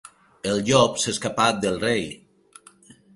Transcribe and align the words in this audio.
El 0.51 0.61
llop 0.69 0.95
s'escapà 1.03 1.45
del 1.65 1.77
rei. 1.83 2.03